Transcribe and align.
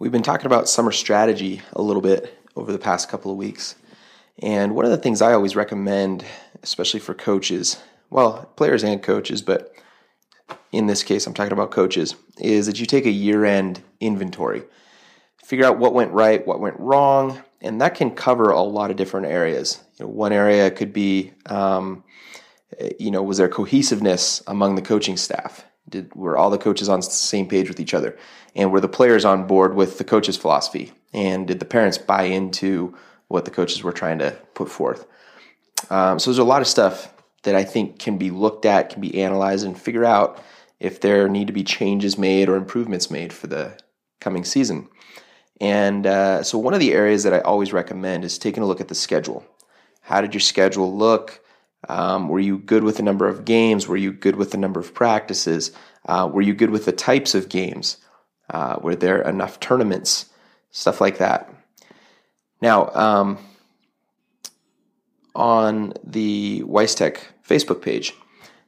We've 0.00 0.12
been 0.12 0.22
talking 0.22 0.46
about 0.46 0.68
summer 0.68 0.92
strategy 0.92 1.60
a 1.72 1.82
little 1.82 2.00
bit 2.00 2.40
over 2.54 2.70
the 2.70 2.78
past 2.78 3.08
couple 3.08 3.32
of 3.32 3.36
weeks. 3.36 3.74
And 4.40 4.76
one 4.76 4.84
of 4.84 4.92
the 4.92 4.96
things 4.96 5.20
I 5.20 5.32
always 5.32 5.56
recommend, 5.56 6.24
especially 6.62 7.00
for 7.00 7.14
coaches, 7.14 7.82
well, 8.08 8.44
players 8.54 8.84
and 8.84 9.02
coaches, 9.02 9.42
but 9.42 9.72
in 10.70 10.86
this 10.86 11.02
case, 11.02 11.26
I'm 11.26 11.34
talking 11.34 11.52
about 11.52 11.72
coaches, 11.72 12.14
is 12.38 12.66
that 12.66 12.78
you 12.78 12.86
take 12.86 13.06
a 13.06 13.10
year 13.10 13.44
end 13.44 13.82
inventory. 13.98 14.62
Figure 15.44 15.64
out 15.64 15.78
what 15.78 15.94
went 15.94 16.12
right, 16.12 16.46
what 16.46 16.60
went 16.60 16.78
wrong, 16.78 17.42
and 17.60 17.80
that 17.80 17.96
can 17.96 18.12
cover 18.12 18.50
a 18.50 18.62
lot 18.62 18.92
of 18.92 18.96
different 18.96 19.26
areas. 19.26 19.82
You 19.98 20.04
know, 20.04 20.12
one 20.12 20.32
area 20.32 20.70
could 20.70 20.92
be, 20.92 21.32
um, 21.46 22.04
you 23.00 23.10
know, 23.10 23.24
was 23.24 23.38
there 23.38 23.48
cohesiveness 23.48 24.44
among 24.46 24.76
the 24.76 24.82
coaching 24.82 25.16
staff? 25.16 25.64
Did 25.88 26.14
were 26.14 26.36
all 26.36 26.50
the 26.50 26.58
coaches 26.58 26.88
on 26.88 27.00
the 27.00 27.06
same 27.06 27.48
page 27.48 27.68
with 27.68 27.80
each 27.80 27.94
other, 27.94 28.16
and 28.54 28.70
were 28.70 28.80
the 28.80 28.88
players 28.88 29.24
on 29.24 29.46
board 29.46 29.74
with 29.74 29.98
the 29.98 30.04
coach's 30.04 30.36
philosophy? 30.36 30.92
And 31.12 31.46
did 31.46 31.58
the 31.58 31.64
parents 31.64 31.98
buy 31.98 32.24
into 32.24 32.96
what 33.28 33.44
the 33.44 33.50
coaches 33.50 33.82
were 33.82 33.92
trying 33.92 34.18
to 34.18 34.32
put 34.54 34.68
forth? 34.68 35.06
Um, 35.90 36.18
so 36.18 36.30
there's 36.30 36.38
a 36.38 36.44
lot 36.44 36.60
of 36.60 36.68
stuff 36.68 37.12
that 37.44 37.54
I 37.54 37.64
think 37.64 37.98
can 37.98 38.18
be 38.18 38.30
looked 38.30 38.64
at, 38.64 38.90
can 38.90 39.00
be 39.00 39.22
analyzed, 39.22 39.64
and 39.64 39.78
figure 39.78 40.04
out 40.04 40.42
if 40.80 41.00
there 41.00 41.28
need 41.28 41.46
to 41.46 41.52
be 41.52 41.64
changes 41.64 42.18
made 42.18 42.48
or 42.48 42.56
improvements 42.56 43.10
made 43.10 43.32
for 43.32 43.46
the 43.46 43.78
coming 44.20 44.44
season. 44.44 44.88
And 45.60 46.06
uh, 46.06 46.42
so, 46.42 46.58
one 46.58 46.74
of 46.74 46.80
the 46.80 46.92
areas 46.92 47.24
that 47.24 47.34
I 47.34 47.40
always 47.40 47.72
recommend 47.72 48.24
is 48.24 48.38
taking 48.38 48.62
a 48.62 48.66
look 48.66 48.80
at 48.80 48.88
the 48.88 48.94
schedule. 48.94 49.44
How 50.02 50.20
did 50.20 50.34
your 50.34 50.40
schedule 50.40 50.96
look? 50.96 51.40
Um, 51.88 52.28
were 52.28 52.40
you 52.40 52.58
good 52.58 52.82
with 52.82 52.96
the 52.96 53.02
number 53.02 53.28
of 53.28 53.44
games? 53.44 53.86
Were 53.86 53.96
you 53.96 54.12
good 54.12 54.36
with 54.36 54.50
the 54.50 54.58
number 54.58 54.80
of 54.80 54.94
practices? 54.94 55.72
Uh, 56.06 56.28
were 56.32 56.42
you 56.42 56.54
good 56.54 56.70
with 56.70 56.84
the 56.84 56.92
types 56.92 57.34
of 57.34 57.48
games? 57.48 57.98
Uh, 58.50 58.78
were 58.82 58.96
there 58.96 59.22
enough 59.22 59.60
tournaments? 59.60 60.26
Stuff 60.70 61.00
like 61.00 61.18
that. 61.18 61.52
Now, 62.60 62.88
um, 62.94 63.38
on 65.34 65.92
the 66.02 66.62
Weiss 66.64 66.94
Tech 66.94 67.20
Facebook 67.46 67.80
page, 67.82 68.12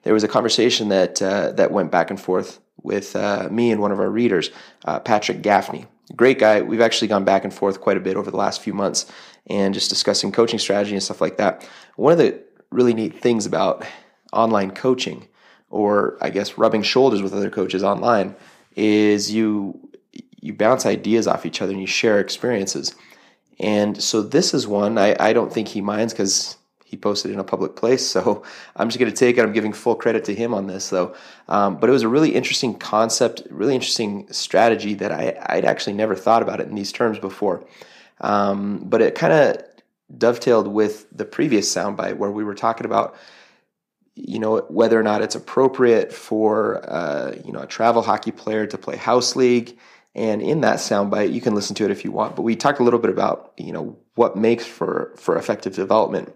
there 0.03 0.15
was 0.15 0.25
a 0.25 0.29
conversation 0.29 0.89
that 0.89 1.21
uh, 1.21 1.53
that 1.53 1.73
went 1.73 1.91
back 1.91 2.11
and 2.11 2.21
forth 2.21 2.61
with 2.83 3.17
uh, 3.17 3.49
me 3.51 3.71
and 3.71 3.81
one 3.81 3.93
of 3.93 4.01
our 4.01 4.09
readers, 4.09 4.51
uh, 4.85 5.01
Patrick 5.01 5.43
Gaffney. 5.43 5.87
Great 6.17 6.39
guy. 6.39 6.61
We've 6.63 6.81
actually 6.81 7.09
gone 7.09 7.25
back 7.25 7.45
and 7.45 7.53
forth 7.53 7.81
quite 7.81 7.97
a 7.97 8.01
bit 8.01 8.17
over 8.17 8.31
the 8.31 8.37
last 8.37 8.63
few 8.63 8.73
months 8.73 9.07
and 9.47 9.75
just 9.75 9.91
discussing 9.91 10.33
coaching 10.33 10.59
strategy 10.59 10.95
and 10.95 11.03
stuff 11.03 11.21
like 11.21 11.37
that. 11.37 11.69
One 11.97 12.13
of 12.13 12.19
the 12.19 12.43
really 12.71 12.95
neat 12.95 13.21
things 13.21 13.47
about 13.47 13.85
online 14.33 14.71
coaching, 14.71 15.27
or 15.69 16.19
I 16.21 16.31
guess 16.31 16.59
rubbing 16.59 16.83
shoulders 16.83 17.23
with 17.23 17.33
other 17.33 17.51
coaches 17.51 17.83
online, 17.83 18.35
is 18.77 19.33
you 19.33 19.89
you 20.41 20.55
bounce 20.55 20.87
ideas 20.87 21.27
off 21.27 21.45
each 21.45 21.61
other 21.61 21.73
and 21.73 21.81
you 21.81 21.87
share 21.87 22.19
experiences. 22.19 22.95
And 23.59 24.03
so 24.03 24.23
this 24.23 24.55
is 24.55 24.67
one 24.67 24.97
I, 24.97 25.15
I 25.21 25.33
don't 25.35 25.53
think 25.53 25.69
he 25.69 25.83
minds 25.83 26.15
because 26.15 26.57
he 26.91 26.97
posted 26.97 27.31
in 27.31 27.39
a 27.39 27.45
public 27.45 27.77
place. 27.77 28.05
So 28.05 28.43
I'm 28.77 28.89
just 28.89 28.99
going 28.99 29.11
to 29.11 29.17
take 29.17 29.39
it. 29.39 29.43
I'm 29.43 29.53
giving 29.53 29.73
full 29.73 29.95
credit 29.95 30.25
to 30.25 30.35
him 30.35 30.53
on 30.53 30.67
this, 30.67 30.91
though. 30.91 31.15
Um, 31.49 31.77
but 31.77 31.89
it 31.89 31.93
was 31.93 32.03
a 32.03 32.09
really 32.09 32.35
interesting 32.35 32.75
concept, 32.75 33.43
really 33.51 33.75
interesting 33.75 34.27
strategy 34.33 34.95
that 34.95 35.13
I, 35.13 35.37
I'd 35.47 35.65
actually 35.65 35.93
never 35.93 36.17
thought 36.17 36.43
about 36.43 36.61
it 36.61 36.69
in 36.69 36.75
these 36.75 36.91
terms 36.91 37.19
before. 37.19 37.65
Um, 38.23 38.83
but 38.85 39.01
it 39.01 39.15
kind 39.15 39.33
of 39.33 39.63
dovetailed 40.17 40.69
with 40.69 41.07
the 41.17 41.25
previous 41.25 41.73
soundbite 41.73 42.17
where 42.17 42.31
we 42.31 42.45
were 42.45 42.55
talking 42.55 42.87
about 42.87 43.17
you 44.15 44.39
know 44.39 44.59
whether 44.69 44.99
or 44.99 45.03
not 45.03 45.23
it's 45.23 45.35
appropriate 45.35 46.13
for 46.13 46.85
uh, 46.91 47.35
you 47.45 47.53
know 47.53 47.61
a 47.61 47.67
travel 47.67 48.03
hockey 48.03 48.31
player 48.31 48.67
to 48.67 48.79
play 48.79 48.97
house 48.97 49.37
league. 49.37 49.77
And 50.13 50.43
in 50.43 50.63
that 50.63 50.79
soundbite 50.79 51.33
you 51.33 51.41
can 51.41 51.55
listen 51.55 51.77
to 51.77 51.85
it 51.85 51.91
if 51.93 52.05
you 52.05 52.11
want 52.11 52.35
but 52.35 52.43
we 52.43 52.57
talked 52.57 52.81
a 52.81 52.83
little 52.83 52.99
bit 52.99 53.11
about 53.11 53.53
you 53.57 53.73
know 53.73 53.97
what 54.17 54.37
makes 54.37 54.67
for 54.67 55.13
for 55.17 55.37
effective 55.37 55.75
development 55.75 56.35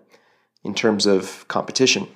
in 0.62 0.74
terms 0.74 1.06
of 1.06 1.46
competition. 1.48 2.06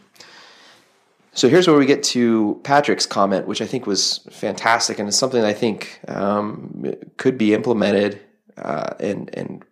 So 1.33 1.49
here's 1.49 1.69
where 1.69 1.77
we 1.77 1.87
get 1.87 2.03
to 2.05 2.61
patrick's 2.63 3.07
comment 3.07 3.47
which 3.47 3.61
i 3.61 3.67
think 3.67 3.87
was 3.87 4.19
fantastic 4.31 4.99
and 4.99 5.09
it's 5.09 5.17
something 5.17 5.45
i 5.45 5.53
think 5.53 6.01
um, 6.09 6.95
could 7.17 7.37
be 7.37 7.55
implemented 7.55 8.21
uh, 8.57 8.95
and 9.01 9.31
and 9.35 9.65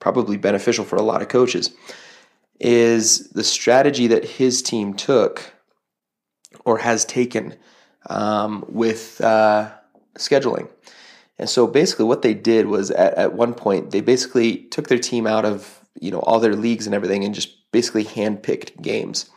probably 0.00 0.36
beneficial 0.36 0.84
for 0.84 0.96
a 0.96 1.02
lot 1.02 1.22
of 1.22 1.28
coaches, 1.28 1.70
is 2.58 3.28
the 3.30 3.44
strategy 3.44 4.06
that 4.08 4.24
his 4.24 4.60
team 4.62 4.94
took 4.94 5.54
or 6.64 6.78
has 6.78 7.04
taken 7.04 7.54
um, 8.08 8.64
with 8.68 9.20
uh, 9.20 9.70
scheduling. 10.18 10.68
And 11.38 11.48
so 11.48 11.66
basically, 11.66 12.04
what 12.04 12.22
they 12.22 12.34
did 12.34 12.66
was 12.66 12.90
at, 12.90 13.14
at 13.14 13.32
one 13.32 13.54
point, 13.54 13.92
they 13.92 14.00
basically 14.00 14.64
took 14.64 14.88
their 14.88 14.98
team 14.98 15.26
out 15.26 15.44
of 15.44 15.80
you 15.98 16.10
know 16.10 16.20
all 16.20 16.40
their 16.40 16.54
leagues 16.54 16.86
and 16.86 16.94
everything 16.94 17.24
and 17.24 17.34
just 17.34 17.70
basically 17.72 18.04
handpicked 18.04 18.80
games. 18.82 19.30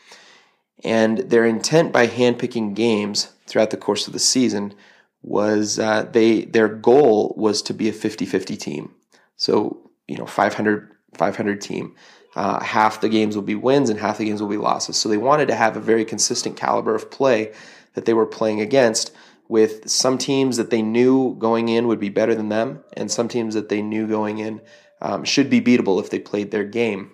And 0.84 1.20
their 1.20 1.46
intent 1.46 1.94
by 1.94 2.08
handpicking 2.08 2.74
games 2.74 3.32
throughout 3.48 3.70
the 3.70 3.78
course 3.78 4.06
of 4.08 4.14
the 4.14 4.20
season 4.20 4.74
was 5.22 5.80
uh, 5.80 6.04
they 6.12 6.44
their 6.44 6.68
goal 6.68 7.34
was 7.38 7.62
to 7.64 7.74
be 7.74 7.88
a 7.88 7.94
50-50 7.94 8.60
team. 8.60 8.94
So 9.38 9.92
you 10.08 10.18
know 10.18 10.26
500 10.26 10.94
500 11.18 11.62
team. 11.62 11.96
Uh, 12.36 12.60
half 12.64 13.02
the 13.02 13.10
games 13.10 13.36
will 13.36 13.44
be 13.44 13.56
wins 13.56 13.90
and 13.90 14.00
half 14.00 14.18
the 14.18 14.26
games 14.26 14.42
will 14.42 14.50
be 14.50 14.58
losses. 14.58 14.98
So 14.98 15.08
they 15.08 15.18
wanted 15.18 15.48
to 15.50 15.56
have 15.56 15.78
a 15.78 15.82
very 15.82 16.04
consistent 16.04 16.58
caliber 16.58 16.96
of 16.96 17.12
play 17.12 17.54
that 17.94 18.06
they 18.06 18.14
were 18.14 18.26
playing 18.26 18.60
against 18.60 19.12
with 19.48 19.88
some 19.88 20.18
teams 20.18 20.58
that 20.58 20.72
they 20.72 20.82
knew 20.82 21.36
going 21.36 21.70
in 21.70 21.88
would 21.88 22.00
be 22.00 22.10
better 22.10 22.34
than 22.34 22.50
them 22.50 22.84
and 22.98 23.12
some 23.12 23.28
teams 23.28 23.54
that 23.54 23.70
they 23.70 23.82
knew 23.84 24.08
going 24.08 24.40
in 24.40 24.62
um, 25.02 25.24
should 25.24 25.50
be 25.50 25.62
beatable 25.62 26.00
if 26.00 26.10
they 26.10 26.18
played 26.18 26.50
their 26.50 26.64
game. 26.64 27.12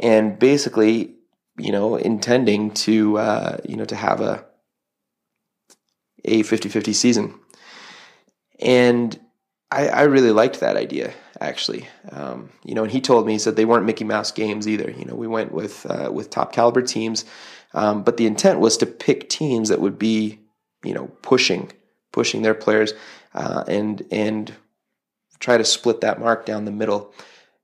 And 0.00 0.38
basically, 0.38 1.14
you 1.56 1.70
know, 1.70 1.94
intending 1.94 2.72
to, 2.72 3.18
uh, 3.18 3.58
you 3.68 3.76
know, 3.76 3.84
to 3.84 3.94
have 3.94 4.20
a, 4.20 4.44
a 6.24 6.42
50-50 6.42 6.94
season. 6.94 7.38
And 8.58 9.18
I, 9.70 9.88
I 9.88 10.02
really 10.02 10.32
liked 10.32 10.58
that 10.60 10.76
idea 10.76 11.12
actually. 11.40 11.88
Um, 12.12 12.50
you 12.64 12.74
know, 12.74 12.82
and 12.82 12.92
he 12.92 13.00
told 13.00 13.26
me 13.26 13.32
he 13.32 13.38
said 13.38 13.56
they 13.56 13.64
weren't 13.64 13.86
Mickey 13.86 14.04
Mouse 14.04 14.30
games 14.30 14.68
either. 14.68 14.90
You 14.90 15.04
know, 15.04 15.14
we 15.14 15.26
went 15.26 15.52
with 15.52 15.86
uh, 15.88 16.10
with 16.12 16.30
top 16.30 16.52
caliber 16.52 16.82
teams, 16.82 17.24
um, 17.74 18.02
but 18.02 18.16
the 18.16 18.26
intent 18.26 18.60
was 18.60 18.76
to 18.78 18.86
pick 18.86 19.28
teams 19.28 19.68
that 19.68 19.80
would 19.80 19.98
be, 19.98 20.40
you 20.84 20.94
know, 20.94 21.06
pushing 21.22 21.72
pushing 22.12 22.42
their 22.42 22.54
players 22.54 22.92
uh, 23.34 23.64
and 23.66 24.06
and 24.10 24.54
try 25.38 25.56
to 25.56 25.64
split 25.64 26.02
that 26.02 26.20
mark 26.20 26.44
down 26.44 26.64
the 26.64 26.70
middle, 26.70 27.12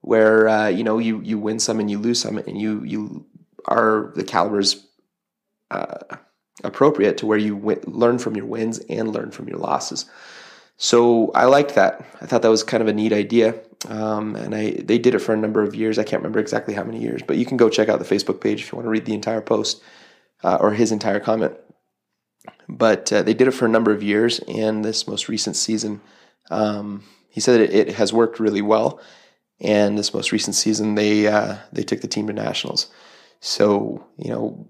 where 0.01 0.49
uh, 0.49 0.69
you 0.69 0.85
know 0.85 0.99
you 0.99 1.21
you 1.23 1.39
win 1.39 1.59
some 1.59 1.81
and 1.81 1.91
you 1.91 1.99
lose 1.99 2.21
some, 2.21 2.39
and 2.39 2.61
you 2.61 2.83
you 2.85 3.27
are 3.67 4.13
the 4.17 4.25
calibers. 4.25 4.83
Uh, 5.71 6.17
appropriate 6.65 7.19
to 7.19 7.27
where 7.27 7.37
you 7.37 7.57
learn 7.87 8.19
from 8.19 8.35
your 8.37 8.47
wins 8.47 8.79
and 8.89 9.13
learn 9.13 9.31
from 9.31 9.49
your 9.49 9.59
losses. 9.59 10.07
So 10.77 11.31
I 11.33 11.47
liked 11.47 11.75
that. 11.75 12.05
I 12.21 12.27
thought 12.27 12.43
that 12.43 12.51
was 12.51 12.63
kind 12.63 12.83
of 12.83 12.89
a 12.89 12.93
neat 12.93 13.13
idea, 13.13 13.55
um, 13.89 14.37
and 14.37 14.55
I 14.55 14.73
they 14.73 14.99
did 14.99 15.15
it 15.15 15.21
for 15.21 15.33
a 15.33 15.37
number 15.37 15.63
of 15.63 15.75
years. 15.75 15.99
I 15.99 16.05
can't 16.05 16.21
remember 16.21 16.39
exactly 16.39 16.75
how 16.75 16.85
many 16.85 17.01
years, 17.01 17.23
but 17.27 17.39
you 17.39 17.47
can 17.47 17.57
go 17.57 17.71
check 17.71 17.89
out 17.89 17.99
the 17.99 18.05
Facebook 18.05 18.41
page 18.41 18.61
if 18.61 18.73
you 18.73 18.77
want 18.77 18.87
to 18.87 18.91
read 18.91 19.07
the 19.07 19.15
entire 19.15 19.41
post 19.41 19.83
uh, 20.45 20.59
or 20.61 20.73
his 20.73 20.93
entire 20.93 21.21
comment. 21.21 21.55
But 22.69 23.13
uh, 23.13 23.23
they 23.23 23.33
did 23.33 23.49
it 23.49 23.53
for 23.53 23.65
a 23.65 23.71
number 23.71 23.91
of 23.93 24.03
years, 24.03 24.41
and 24.41 24.85
this 24.85 25.09
most 25.09 25.29
recent 25.29 25.57
season, 25.57 26.03
um, 26.51 27.05
he 27.31 27.41
said 27.41 27.61
it, 27.61 27.73
it, 27.73 27.95
has 27.95 28.13
worked 28.13 28.39
really 28.39 28.63
well. 28.63 29.01
And 29.61 29.97
this 29.97 30.13
most 30.13 30.31
recent 30.33 30.55
season, 30.55 30.95
they 30.95 31.27
uh, 31.27 31.57
they 31.73 31.85
took 31.85 32.03
the 32.03 32.09
team 32.09 32.27
to 32.27 32.35
nationals. 32.35 32.89
So 33.41 34.07
you 34.19 34.31
know, 34.31 34.69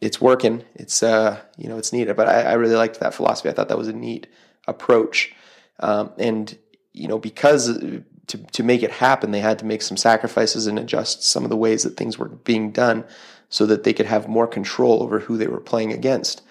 it's 0.00 0.20
working. 0.20 0.64
It's 0.74 1.04
uh, 1.04 1.40
you 1.56 1.68
know, 1.68 1.78
it's 1.78 1.92
neat. 1.92 2.12
But 2.16 2.28
I, 2.28 2.42
I 2.42 2.52
really 2.54 2.74
liked 2.74 2.98
that 2.98 3.14
philosophy. 3.14 3.48
I 3.48 3.52
thought 3.52 3.68
that 3.68 3.78
was 3.78 3.86
a 3.86 3.92
neat 3.92 4.26
approach. 4.66 5.32
Um, 5.80 6.12
and 6.18 6.56
you 6.92 7.08
know, 7.08 7.18
because 7.18 7.78
to 8.26 8.38
to 8.38 8.62
make 8.62 8.82
it 8.82 8.90
happen, 8.90 9.30
they 9.30 9.40
had 9.40 9.58
to 9.60 9.64
make 9.64 9.82
some 9.82 9.96
sacrifices 9.96 10.66
and 10.66 10.78
adjust 10.78 11.22
some 11.22 11.44
of 11.44 11.50
the 11.50 11.56
ways 11.56 11.82
that 11.82 11.96
things 11.96 12.18
were 12.18 12.28
being 12.28 12.70
done, 12.72 13.04
so 13.48 13.66
that 13.66 13.84
they 13.84 13.92
could 13.92 14.06
have 14.06 14.28
more 14.28 14.46
control 14.46 15.02
over 15.02 15.20
who 15.20 15.36
they 15.36 15.46
were 15.46 15.60
playing 15.60 15.92
against. 15.92 16.42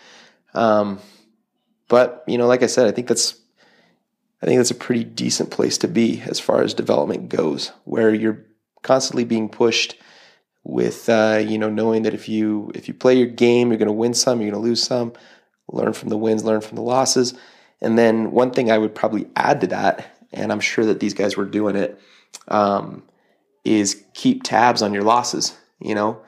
Um, 0.53 1.00
but 1.88 2.23
you 2.27 2.38
know, 2.38 2.47
like 2.47 2.63
I 2.63 2.67
said, 2.67 2.88
I 2.88 2.91
think 2.91 3.07
that's 3.07 3.35
I 4.41 4.45
think 4.45 4.59
that's 4.59 4.71
a 4.71 4.75
pretty 4.75 5.03
decent 5.03 5.51
place 5.51 5.77
to 5.79 5.88
be 5.88 6.21
as 6.25 6.39
far 6.39 6.62
as 6.62 6.73
development 6.73 7.29
goes, 7.29 7.71
where 7.83 8.13
you're 8.13 8.45
constantly 8.83 9.25
being 9.25 9.50
pushed 9.50 9.97
with 10.63 11.09
uh, 11.09 11.44
you 11.45 11.57
know 11.57 11.69
knowing 11.69 12.03
that 12.03 12.13
if 12.13 12.29
you 12.29 12.71
if 12.75 12.88
you 12.88 12.94
play 12.94 13.15
your 13.15 13.27
game, 13.27 13.69
you're 13.69 13.79
going 13.79 13.88
to 13.88 13.94
win 13.94 14.13
some, 14.13 14.41
you're 14.41 14.51
going 14.51 14.62
to 14.62 14.67
lose 14.67 14.83
some. 14.83 15.13
Learn 15.67 15.94
from 15.94 16.09
the 16.09 16.17
wins, 16.17 16.44
learn 16.44 16.62
from 16.62 16.75
the 16.75 16.83
losses 16.83 17.33
and 17.81 17.98
then 17.98 18.31
one 18.31 18.51
thing 18.51 18.72
I 18.72 18.77
would 18.77 18.95
probably 18.95 19.27
add 19.36 19.62
to 19.62 19.68
that, 19.68 20.18
and 20.31 20.51
I'm 20.51 20.60
sure 20.60 20.86
that 20.86 21.00
these 21.00 21.13
guys 21.13 21.38
were 21.38 21.45
doing 21.45 21.75
it, 21.75 22.00
um, 22.48 23.04
is 23.63 24.04
keep 24.13 24.44
tabs 24.44 24.81
on 24.81 24.94
your 24.94 25.04
losses. 25.04 25.57
You 25.80 25.95
know, 25.95 26.22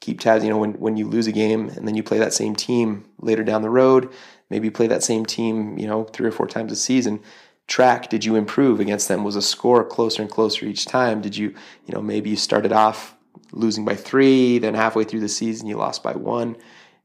keep 0.00 0.20
tabs. 0.20 0.44
You 0.44 0.50
know, 0.50 0.58
when 0.58 0.74
when 0.74 0.96
you 0.96 1.08
lose 1.08 1.26
a 1.26 1.32
game 1.32 1.68
and 1.68 1.86
then 1.86 1.94
you 1.94 2.02
play 2.02 2.18
that 2.18 2.34
same 2.34 2.54
team 2.56 3.04
later 3.18 3.44
down 3.44 3.62
the 3.62 3.70
road, 3.70 4.12
maybe 4.50 4.70
play 4.70 4.86
that 4.86 5.02
same 5.02 5.26
team. 5.26 5.78
You 5.78 5.86
know, 5.86 6.04
three 6.04 6.28
or 6.28 6.32
four 6.32 6.46
times 6.46 6.72
a 6.72 6.76
season. 6.76 7.20
track 7.66 8.10
did 8.10 8.24
you 8.24 8.36
improve 8.36 8.80
against 8.80 9.08
them? 9.08 9.24
Was 9.24 9.36
a 9.36 9.42
score 9.42 9.84
closer 9.84 10.22
and 10.22 10.30
closer 10.30 10.66
each 10.66 10.84
time? 10.86 11.20
Did 11.20 11.36
you, 11.36 11.54
you 11.86 11.94
know, 11.94 12.02
maybe 12.02 12.30
you 12.30 12.36
started 12.36 12.72
off 12.72 13.14
losing 13.52 13.84
by 13.84 13.94
three, 13.94 14.58
then 14.58 14.74
halfway 14.74 15.04
through 15.04 15.20
the 15.20 15.28
season 15.28 15.68
you 15.68 15.76
lost 15.76 16.02
by 16.02 16.12
one. 16.12 16.56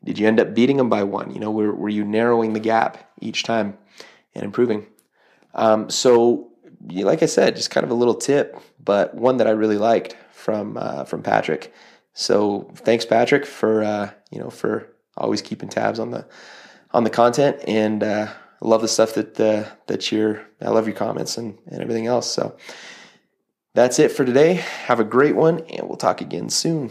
Did 0.03 0.17
you 0.17 0.27
end 0.27 0.39
up 0.39 0.53
beating 0.53 0.77
them 0.77 0.89
by 0.89 1.03
one? 1.03 1.31
You 1.31 1.39
know, 1.39 1.51
were, 1.51 1.73
were 1.73 1.89
you 1.89 2.05
narrowing 2.05 2.53
the 2.53 2.59
gap 2.59 3.11
each 3.19 3.43
time 3.43 3.77
and 4.33 4.43
improving? 4.43 4.87
Um, 5.53 5.89
so, 5.89 6.51
like 6.89 7.21
I 7.21 7.25
said, 7.25 7.55
just 7.55 7.71
kind 7.71 7.83
of 7.83 7.91
a 7.91 7.95
little 7.95 8.15
tip, 8.15 8.59
but 8.83 9.13
one 9.15 9.37
that 9.37 9.47
I 9.47 9.51
really 9.51 9.77
liked 9.77 10.15
from 10.31 10.77
uh, 10.77 11.03
from 11.03 11.21
Patrick. 11.21 11.73
So, 12.13 12.71
thanks, 12.75 13.05
Patrick, 13.05 13.45
for 13.45 13.83
uh, 13.83 14.11
you 14.31 14.39
know 14.39 14.49
for 14.49 14.87
always 15.17 15.41
keeping 15.41 15.69
tabs 15.69 15.99
on 15.99 16.11
the 16.11 16.25
on 16.91 17.03
the 17.03 17.09
content, 17.09 17.57
and 17.67 18.03
uh, 18.03 18.31
love 18.61 18.81
the 18.81 18.87
stuff 18.87 19.15
that 19.15 19.39
uh, 19.39 19.65
that 19.87 20.11
you're. 20.11 20.45
I 20.61 20.69
love 20.69 20.87
your 20.87 20.95
comments 20.95 21.37
and 21.37 21.57
and 21.67 21.81
everything 21.81 22.07
else. 22.07 22.31
So. 22.31 22.55
That's 23.75 23.99
it 23.99 24.11
for 24.11 24.25
today. 24.25 24.55
Have 24.87 24.99
a 24.99 25.03
great 25.03 25.35
one, 25.35 25.59
and 25.59 25.87
we'll 25.87 25.95
talk 25.95 26.21
again 26.21 26.49
soon. 26.49 26.89